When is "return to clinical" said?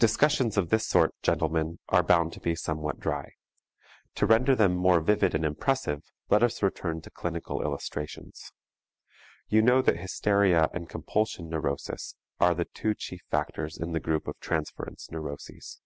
6.60-7.62